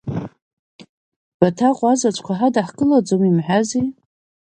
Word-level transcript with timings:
Баҭаҟәа, 1.39 1.89
азаҵәқәа 1.93 2.33
ҳадаҳкылаӡом 2.39 3.21
ҳамҳәази?! 3.25 3.85